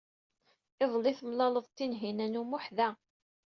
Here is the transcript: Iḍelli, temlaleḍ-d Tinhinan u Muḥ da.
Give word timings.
Iḍelli, 0.83 1.11
temlaleḍ-d 1.19 1.73
Tinhinan 1.77 2.39
u 2.41 2.43
Muḥ 2.49 2.65
da. 2.77 2.89